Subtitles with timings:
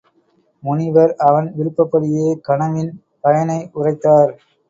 [0.63, 2.91] முனிவர் அவன் விருப்பப்படியே கனவின்
[3.21, 4.33] பயனை உரைத்தார்.